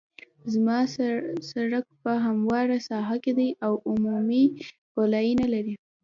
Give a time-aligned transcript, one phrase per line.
[0.53, 0.77] زما
[1.53, 4.45] سرک په همواره ساحه کې دی او عمودي
[4.93, 5.73] ګولایي نلري